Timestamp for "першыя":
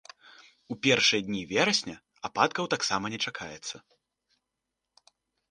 0.85-1.21